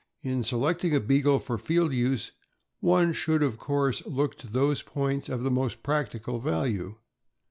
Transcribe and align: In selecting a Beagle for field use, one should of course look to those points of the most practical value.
In 0.23 0.43
selecting 0.43 0.95
a 0.95 0.99
Beagle 0.99 1.37
for 1.37 1.59
field 1.59 1.93
use, 1.93 2.31
one 2.79 3.13
should 3.13 3.43
of 3.43 3.59
course 3.59 4.03
look 4.07 4.35
to 4.39 4.47
those 4.47 4.81
points 4.81 5.29
of 5.29 5.43
the 5.43 5.51
most 5.51 5.83
practical 5.83 6.39
value. 6.39 6.95